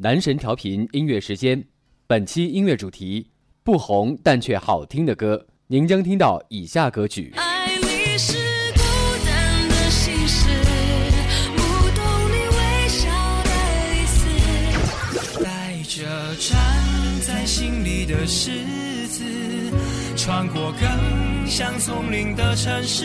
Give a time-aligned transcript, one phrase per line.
[0.00, 1.60] 男神调频音乐时间，
[2.06, 3.28] 本期音乐主题：
[3.64, 5.44] 不红但却好听的歌。
[5.66, 7.32] 您将听到以下歌曲。
[7.34, 8.38] 爱你是
[8.74, 8.80] 孤
[9.26, 10.48] 单的心事，
[11.56, 11.62] 不
[11.96, 13.10] 懂你微笑
[13.42, 13.50] 的
[13.90, 15.42] 意思。
[15.42, 16.56] 带着站
[17.22, 18.52] 在心里的石
[19.08, 19.24] 子，
[20.16, 23.04] 穿过更像丛林的城市。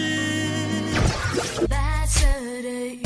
[1.68, 2.24] 白色
[2.62, 3.02] 的羽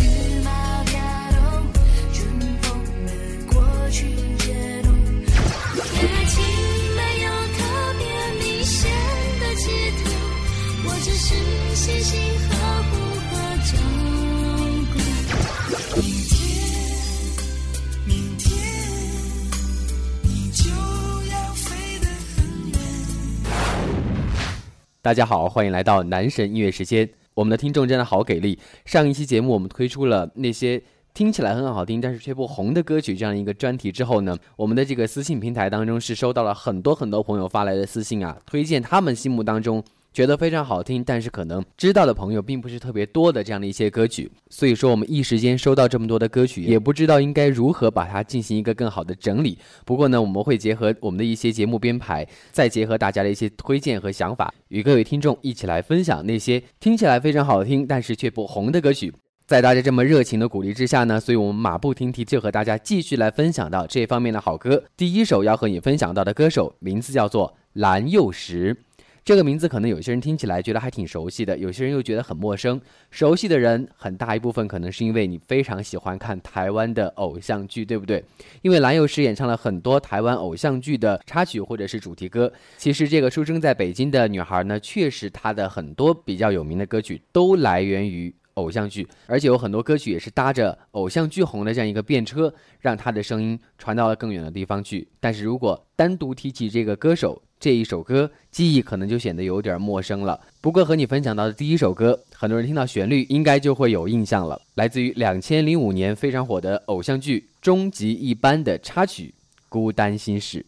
[25.02, 27.10] 大家好，欢迎来到男神音乐时间。
[27.34, 28.60] 我们的听众真的好给力！
[28.84, 30.84] 上一期节目我们推出了那些
[31.18, 39.84] 听起来很好听，但是却不红的歌曲这样一个专题之后呢，我们的这个私信平台当中是收到了很多很多朋友发来的私信啊，推荐他们心目当中
[40.14, 44.32] 觉得非常好听，但是可能知道的朋友并不是特别多的这样的一些歌曲。
[44.52, 49.58] 所以说，我们一时间收到这么多的歌曲，也不知道应该如何把它进行一个更好的整理。
[49.86, 59.12] 不过呢，我们会结合我们的一些节目编排，再结合大家的一些推荐和想法，与各位听众一起来分享那些听起来非常好听，但是却不红的歌曲。
[59.48, 64.84] 在大家这么热情的鼓励之下呢，所以我们马不停蹄就和大家继续来分享到这方面的好歌。
[64.98, 68.76] 第一首要和你分享到的歌手名字叫做蓝又时。
[69.24, 72.80] 这个名字可能有些人听起来觉得还挺熟悉的，有些人又觉得很陌生。
[73.10, 78.22] 熟悉的人很大一部分可能是因为你非常喜欢看台湾的偶像剧，对不对？
[78.62, 82.52] 因为蓝又时演唱了很多台湾偶像剧的插曲或者是主题歌。
[82.78, 95.08] 其实这个出生在北京的女孩呢，确实她的很多比较有名的歌曲都来源于偶像剧，而且有很多歌曲也是搭着偶像剧红的这样一个便车，让他的声音传到了更远的地方去。
[95.20, 100.40] 但是如果单独提起这个歌手，这一首歌记忆可能就显得有点陌生了。
[100.62, 109.34] 不过和你分享到的第一首歌，很多人听到旋律应该就会有印象了，来自于两千零五年非常火的偶像剧《终极一班》的插曲
[109.70, 110.66] 《孤单心事》。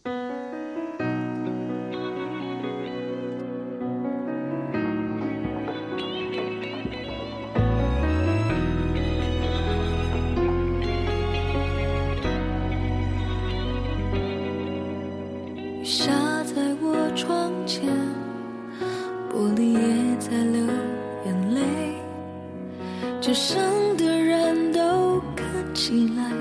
[23.30, 23.62] 街上
[23.96, 25.46] 的人都看
[25.76, 26.32] 起来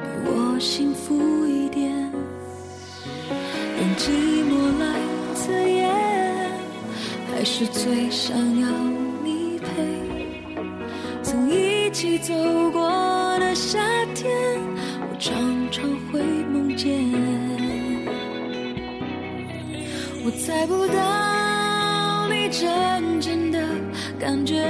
[0.00, 1.90] 比我幸福一点，
[3.80, 4.10] 用寂
[4.46, 4.84] 寞来
[5.34, 5.90] 测验，
[7.32, 8.68] 还是最想要
[9.24, 9.66] 你陪。
[11.20, 12.32] 曾一起走
[12.70, 12.80] 过
[13.40, 13.80] 的夏
[14.14, 14.30] 天，
[15.00, 15.34] 我常
[15.72, 16.20] 常会
[16.52, 16.96] 梦见。
[20.24, 23.58] 我猜不到你真正的
[24.16, 24.62] 感觉，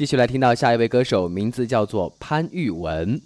[0.00, 3.20] 继续来听到下一位歌手，名字叫做潘玉文。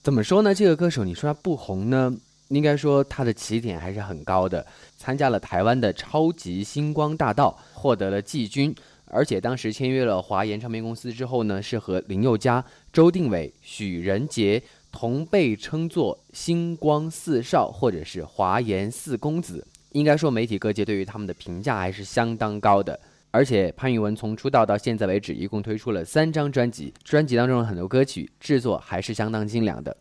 [0.00, 0.54] 怎么说呢？
[0.54, 2.14] 这个歌手，你说他不红呢？
[2.50, 4.64] 应该说他的起点还是很高的。
[4.96, 8.72] 参加了台湾的超级星光大道，获得了季军，
[9.06, 14.62] 而且当时签约了华研唱片公司之后呢，是和林宥嘉、周定伟、许仁杰
[14.92, 19.66] 同被称作“星光四少”或者是“华研四公子”。
[19.90, 23.00] 应该说，媒体各界对于他们的评价还是相当高的。
[23.32, 29.96] 而且潘宇文从出道到现在为止，一共推出了三张专辑，专辑当中的很多歌曲制作还是相当精良的。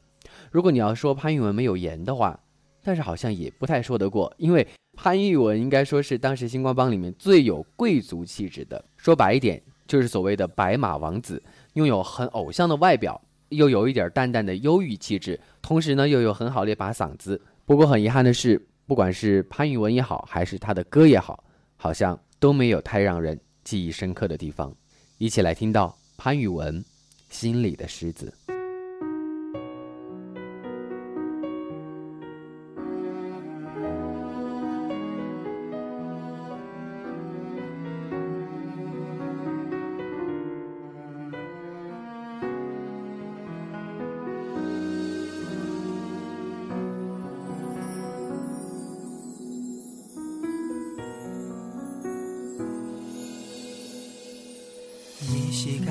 [0.52, 2.40] 如果你要说潘宇文没有颜的话，
[2.84, 11.42] 但是好像也不太说得过，因为潘玉文应该说是当时星光帮里面最有贵族气质的，说白一点就是所谓的白马王子，
[11.74, 17.40] 拥有很偶像的外表，又有一点淡淡的忧郁气质，同时呢又有很好的一把嗓子。
[17.66, 21.44] 不过很遗憾的是，不管是潘玉文也好，还是他的歌也好，
[21.76, 22.20] 好像。
[22.40, 24.74] 都没有太让人记忆深刻的地方，
[25.18, 26.84] 一起来听到潘宇文
[27.30, 28.34] 心里的狮子。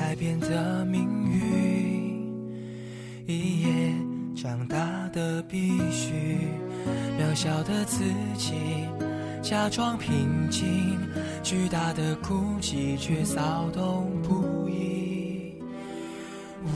[0.09, 2.33] 改变的命运，
[3.27, 3.69] 一夜
[4.35, 6.49] 长大的必须，
[7.21, 8.55] 渺小的自己
[9.43, 10.99] 假装平静，
[11.43, 15.53] 巨大的孤寂却骚动不已。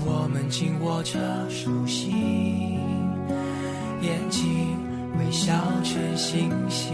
[0.05, 1.19] 我们紧握着
[1.49, 2.79] 手心，
[4.03, 4.77] 眼睛
[5.19, 6.93] 微笑成星星，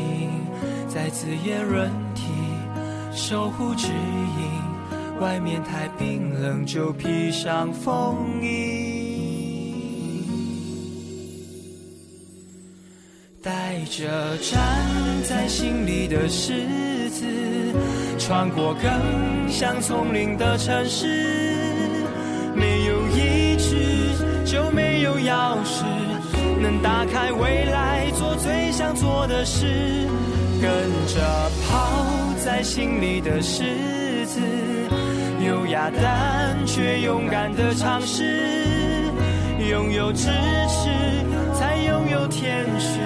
[0.86, 2.22] 在子夜润体
[3.12, 4.67] 守护指引。
[5.20, 10.22] 外面太冰冷，就披上风衣，
[13.42, 14.58] 带着站
[15.28, 17.24] 在心里的狮子，
[18.16, 21.06] 穿过更像丛林的城市。
[22.54, 25.82] 没有意志，就没有钥匙，
[26.60, 30.06] 能打开未来，做最想做的事。
[30.60, 30.70] 跟
[31.06, 31.88] 着跑
[32.44, 33.97] 在心里的狮。
[35.48, 38.22] 优雅但却勇敢的尝试，
[39.70, 40.28] 拥有支
[40.68, 40.90] 持
[41.54, 43.00] 才拥有天使，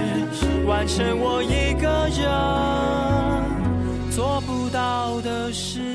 [0.66, 2.26] 完成我一个人
[4.10, 5.91] 做不到的事。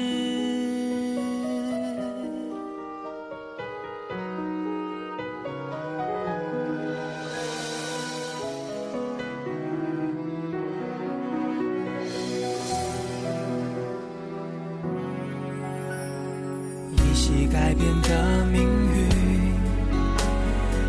[17.60, 18.98] 改变的命运，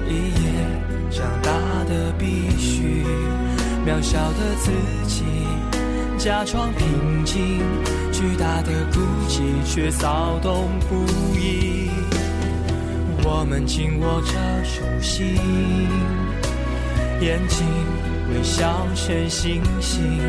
[0.07, 0.53] 一夜
[1.11, 1.51] 长大
[1.89, 3.03] 的必须，
[3.87, 4.71] 渺小的自
[5.07, 5.25] 己
[6.19, 7.63] 假装平静，
[8.13, 11.07] 巨大的孤寂却骚动不
[11.39, 11.89] 已。
[13.25, 15.37] 我们紧握着手心，
[17.23, 17.67] 眼睛
[18.31, 20.21] 微笑成星星，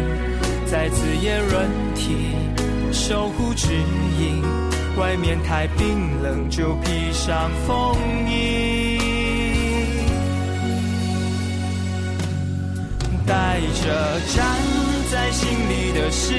[0.66, 2.16] 在子夜润体
[2.94, 4.42] 守护指引。
[5.00, 7.96] 外面太冰冷，就披上风
[8.28, 9.00] 衣，
[13.26, 14.46] 带着站
[15.10, 16.34] 在心里的狮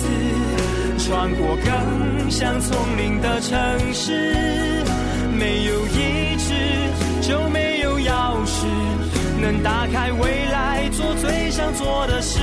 [0.00, 0.08] 子，
[0.98, 3.58] 穿过更像丛林的城
[3.92, 4.82] 市。
[5.38, 6.54] 没有意志，
[7.20, 8.64] 就没有钥匙，
[9.42, 12.40] 能打开未来，做最想做的事。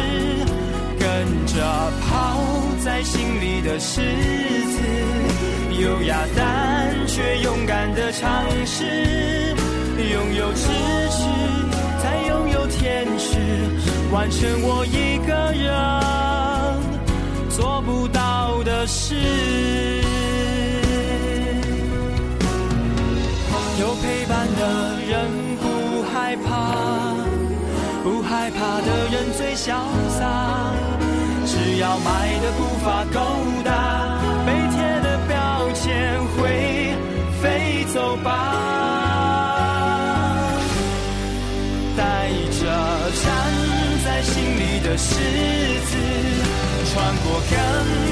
[2.98, 4.82] 在心里的狮子，
[5.80, 9.54] 优雅但却勇敢的尝试，
[9.98, 10.64] 拥有支
[11.12, 11.20] 持
[12.02, 13.38] 才拥有天使，
[14.12, 15.70] 完成我一个人
[17.52, 19.14] 做不到的事。
[23.80, 25.30] 有陪伴的人
[25.62, 27.14] 不害怕，
[28.04, 29.76] 不害怕的人最潇
[30.18, 30.74] 洒。
[31.80, 33.20] 要迈的步伐够
[33.64, 36.96] 大，被贴的标签会
[37.40, 38.28] 飞走吧。
[41.96, 42.30] 带
[42.60, 42.66] 着
[43.24, 43.26] 站
[44.04, 45.14] 在心里的狮
[45.86, 45.98] 子，
[46.92, 47.56] 穿过更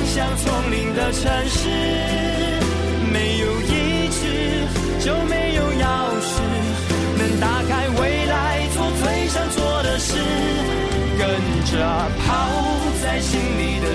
[0.06, 2.15] 像丛林的城市。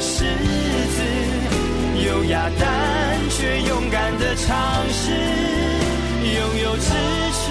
[0.00, 1.02] 狮子，
[2.06, 5.10] 优雅但却勇敢的尝试，
[6.24, 6.88] 拥有支
[7.32, 7.42] 持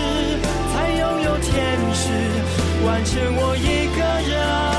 [0.74, 2.10] 才拥有天使，
[2.86, 4.79] 完成我一个人。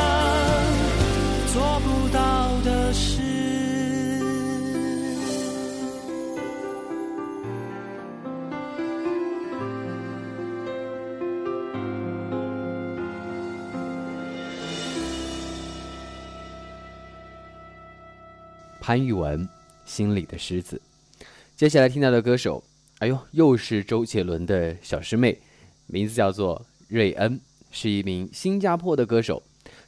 [18.90, 19.49] 潘玉文，
[19.85, 20.82] 心里的狮子。
[21.54, 22.61] 接下来听到的歌手，
[22.99, 25.38] 哎呦，又是周杰伦的小师妹，
[25.87, 29.40] 名字叫做瑞恩，是一名新加坡的歌手，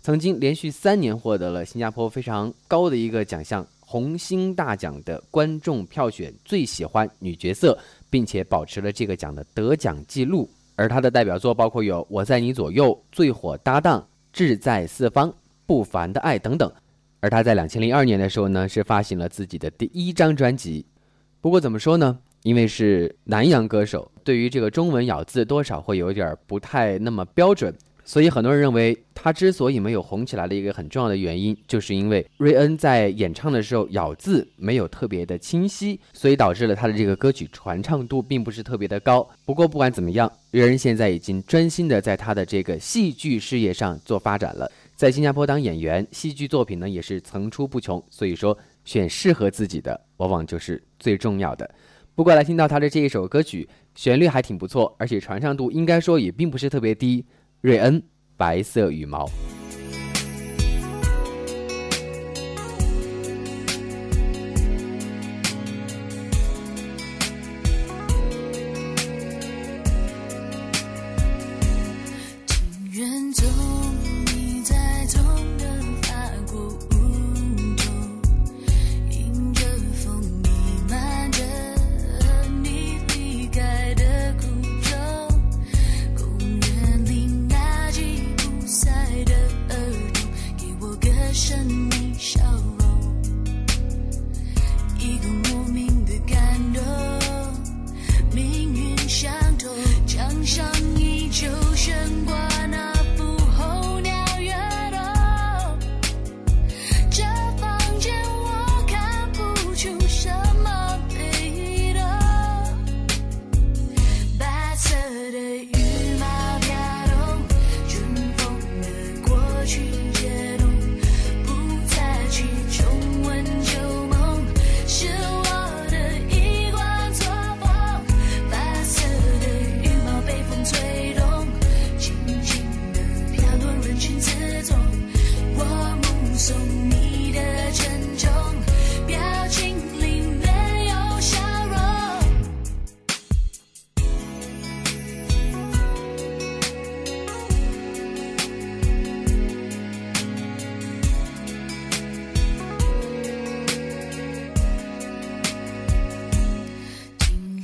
[0.03, 7.77] 曾经连续三年获得了新加坡非常高的一个奖项——红星大奖的观众票选最喜欢女角色，
[8.09, 10.49] 并且保持了这个奖的得奖记录。
[10.77, 14.01] 而他的代表作包括有《我在你左右》《最火搭档》
[14.33, 15.29] 《志在四方》
[15.67, 16.73] 《不凡的爱》等等。
[17.23, 20.85] 而他在两千零二年的时候呢，是发行了自己的第一张专辑。
[21.41, 22.19] 不过怎么说呢？
[22.43, 27.73] 因为是南洋歌手，对于这个中文咬字多少会有点不太那么标准，
[28.05, 39.31] 所以很多人认为他之所以没有红起来的一个很重要的原因，就是因为瑞恩在演唱的时候咬字没有特别的清晰，所以导致了他的这个歌曲传唱度并不是特别的高。
[39.45, 44.69] 不过不管怎么样，瑞恩现在已经专心的在他的这个戏剧事业上做发展了。
[45.03, 51.69] 在新加坡当演员，戏剧作品呢也是层出不穷，所以说选适合自己的往往就是最重要的。
[52.15, 57.27] 不过来听到他的这一首歌曲，旋律还挺不错，而且传唱度应该说也并不是特别低。
[57.63, 58.01] 瑞恩，
[58.37, 59.29] 白色羽毛。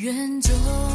[0.08, 0.87] 远走。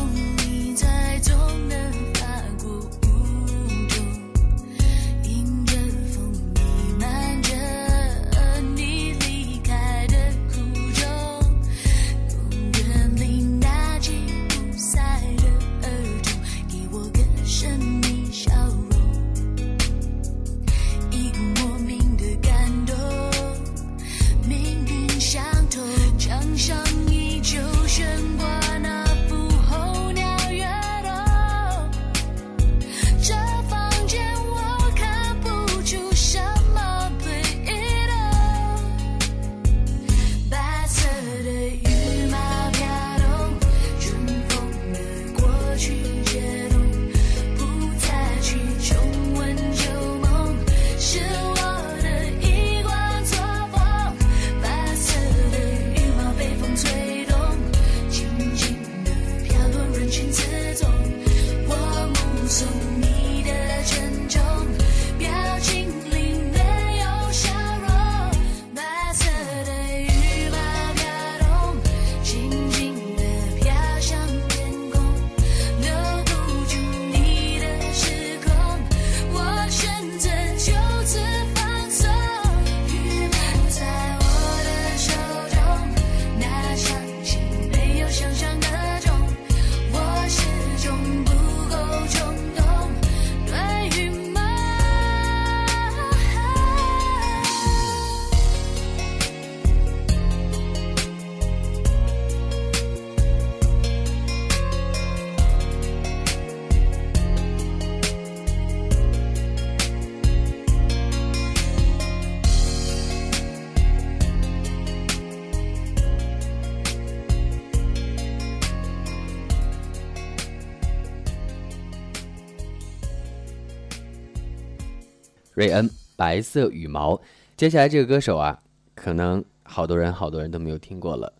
[125.63, 127.21] 瑞恩，白色羽毛。
[127.56, 128.60] 接下来这个歌手啊，
[128.93, 131.32] 可能好多人好多人都没有听过了。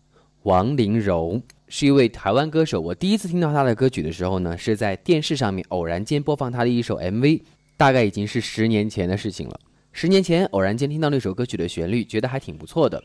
[0.44, 7.42] 王麟柔是一位台湾歌手，我第一次听到他的歌曲的时候呢，是在电视上面偶然间播放他的一首 MV，
[7.76, 9.60] 大概已经是十年前的事情了。
[9.92, 13.02] 十年前偶然间听到那首歌曲的旋律，觉得还挺不错的。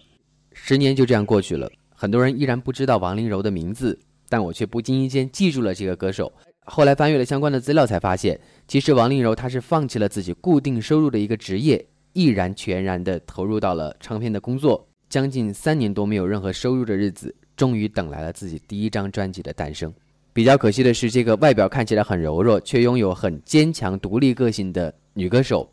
[0.54, 6.32] 十年就这样过去了，很多人依然不知道王麟柔的名字，但我却不经意间记住了这个歌手。
[6.70, 14.88] 后来翻阅了相关的资料，才发现，其实王麟柔她是放弃了自己固定收入的一个职业，毅然全然地投入到了唱片的工作。
[15.10, 19.92] 将近三年多没有任何收入的日子，终于等来了自己第一张专辑的诞生。
[20.32, 25.68] 比较可惜的是，这个外表看起来很柔弱，却拥有很坚强独立个性的女歌手，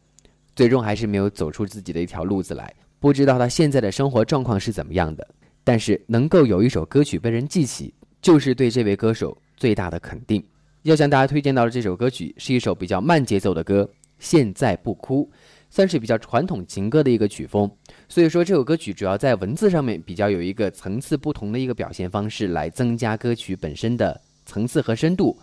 [0.54, 2.74] 最终还是没有走出自己的一条路子来。
[2.98, 5.28] 不知道她现在的生活状况是怎么样的，
[5.62, 10.42] 但是能够有一首歌曲被人记起，就是对这位歌手最大的肯定。
[10.86, 13.82] 要向大家推荐到的这首歌曲是一首比较慢节奏的歌，
[14.20, 15.28] 《现在不哭》，
[15.68, 17.68] 算是比较传统情歌的一个曲风。
[18.08, 25.36] 所以说，这首歌曲主要在文字上面比较有一个层次不同的一个表现方式，来增加歌曲本身的层次和深度。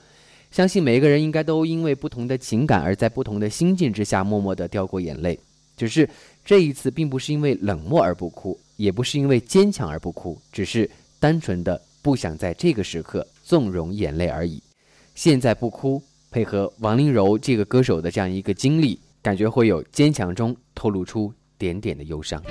[0.49, 5.37] 相信每一个人应该都因为不同的情感而在不同的心境之下默默的掉过眼泪。
[5.75, 6.09] 只是
[6.45, 14.63] 这一次，并不是因为冷漠而不哭，也不是因为坚强而不哭，只是单纯的不想在这个时刻纵容眼泪而已。
[15.15, 22.41] 现在不哭，配合王麟柔这个歌手的这样一个经历，感觉会有坚强中透露出点点的忧伤。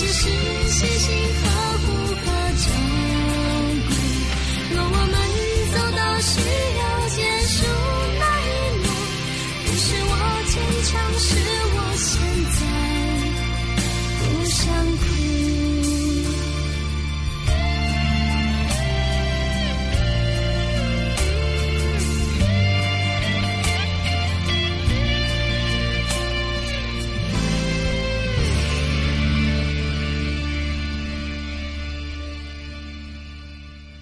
[0.00, 0.30] 只是
[0.70, 2.39] 细心呵护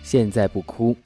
[0.09, 0.97] 现在不哭。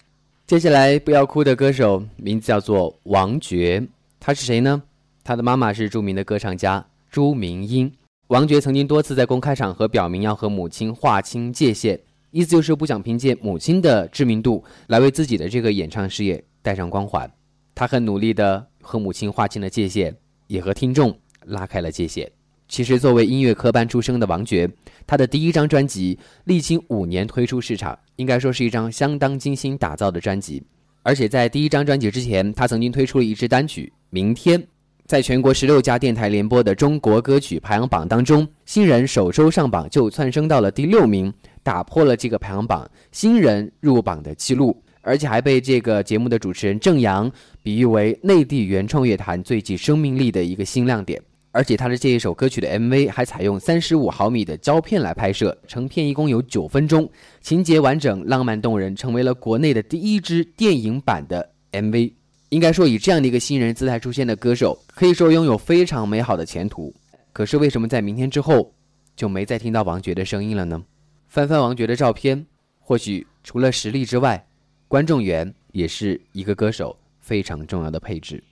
[0.46, 3.84] 接下来不要哭的歌手名字叫做王珏，
[4.20, 4.80] 他是谁呢？
[5.24, 7.92] 他的妈妈是著名的歌唱家朱明英。
[8.28, 11.98] 王珏曾经多次在公开场合表明要和母亲划清界限，
[12.30, 17.28] 意思就是不想凭借母亲的知名度来为自己的这个演唱事业带上光环。
[17.74, 20.14] 他很努力的和母亲划清了界限，
[20.46, 21.12] 也和听众
[21.46, 22.30] 拉开了界限。
[22.72, 24.66] 其实，作为音乐科班出身的王珏，
[25.06, 30.62] 他的第一张专辑历经五年推出市场，应该说是一张相当精心打造的专辑。
[31.02, 34.58] 而且在第一张专辑之前，他曾经推出了一支单曲《明天》，
[35.04, 41.30] 在全国十六家电台联播的中国歌曲排行榜当中，新人首周上榜就窜升到了第六名，
[41.62, 47.30] 打破了这个排行榜新人入榜的记录，而且还被这个节目的主持人郑阳
[47.62, 51.20] 比喻为内地原创乐坛最具生命力的一个新亮点。
[51.52, 57.08] 而且他的这一首歌曲的 MV 还采用三十五毫米的胶片来拍摄，成片一共有九分钟，
[57.42, 62.12] 情节完整、浪漫动人，成为了国内的第一支电影版的 MV。
[62.48, 66.94] 应该说，以这样的一个新人姿态出现的歌手，可以说拥有非常美好的前途。
[67.32, 68.72] 可是为什么在明天之后，
[69.14, 70.82] 就没再听到王珏的声音了呢？
[71.28, 72.46] 翻翻王珏的照片，
[72.78, 74.46] 或许除了实力之外，
[74.88, 78.42] 观众缘也是一个歌手非常重要的配置。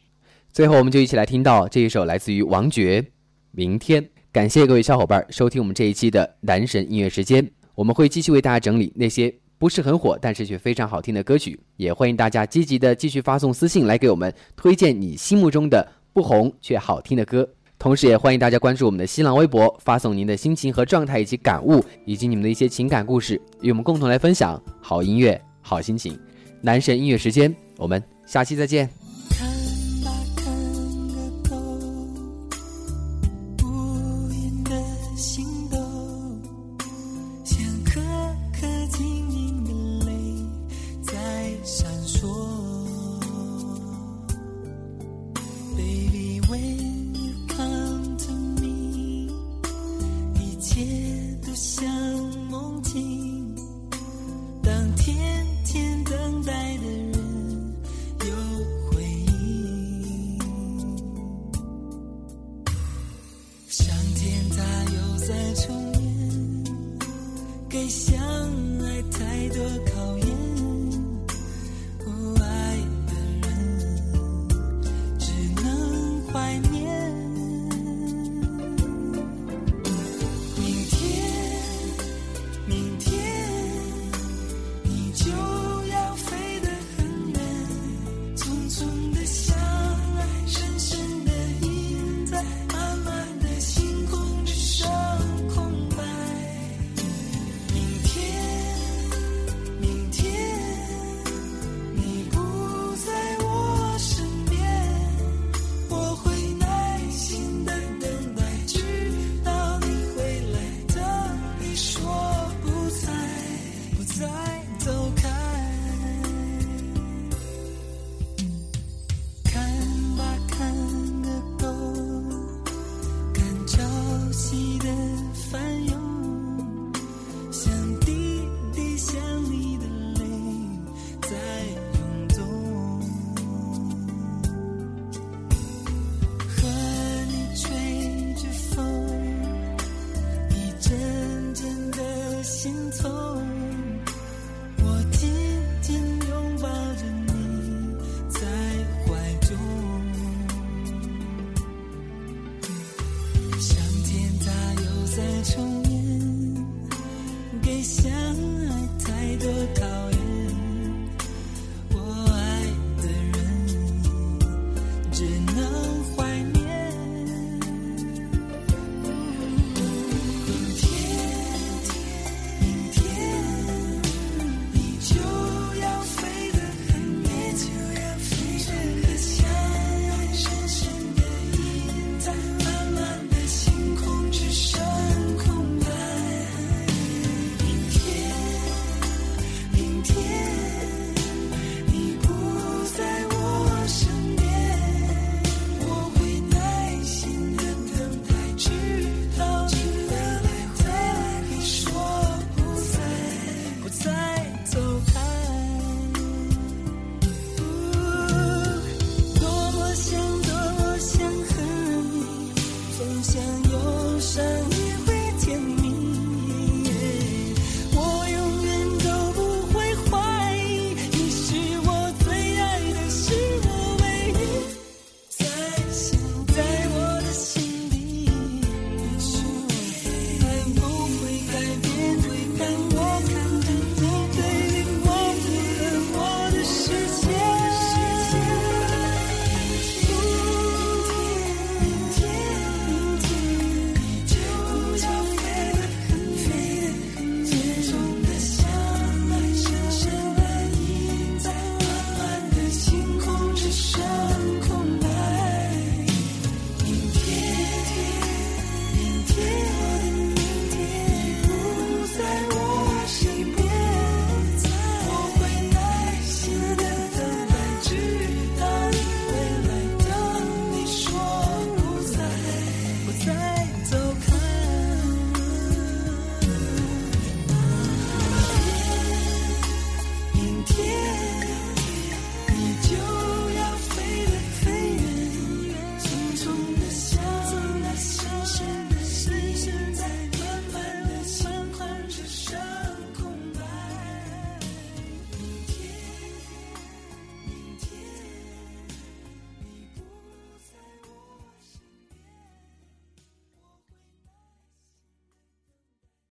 [0.53, 3.01] 最后，我们就一起来听到这一首来自于王珏
[3.53, 4.03] 《明天》。
[4.33, 7.49] 感谢各位小伙伴收听我们这一期的男神音乐时间。
[7.77, 11.59] 我们会继续为大家整理那些不是很火，但是却非常好听的歌曲。
[11.77, 17.49] 也欢迎大家积极的继续发送私信来给我们推荐你心目中的不红却好听的歌。
[17.79, 26.19] 同时，也欢迎大家关注我们的新浪微博，发送您的心情和状态以及感悟，以及你们的一些情感故事，与我们共同来分享好音乐、好心情。
[26.61, 29.00] 男神音乐时间，我们下期再见。
[46.61, 46.89] way.